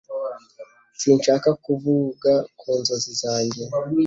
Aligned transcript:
Sinshaka 1.01 1.49
kuvuga 1.65 2.31
ku 2.59 2.69
nzozi 2.79 3.11
zanjye 3.21 3.63